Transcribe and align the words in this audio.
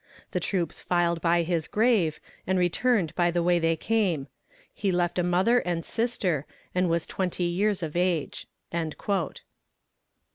The 0.31 0.39
troops 0.39 0.81
filed 0.81 1.21
by 1.21 1.43
his 1.43 1.67
grave, 1.67 2.19
and 2.47 2.57
returned 2.57 3.13
by 3.13 3.29
the 3.29 3.43
way 3.43 3.59
they 3.59 3.75
came. 3.75 4.25
He 4.73 4.91
left 4.91 5.19
a 5.19 5.23
mother 5.23 5.59
and 5.59 5.85
sister, 5.85 6.47
and 6.73 6.89
was 6.89 7.05
twenty 7.05 7.43
years 7.43 7.83
of 7.83 7.95
age." 7.95 8.47